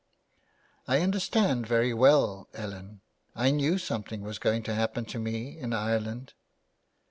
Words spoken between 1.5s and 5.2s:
very well, Ellen; I knew something was going to happen to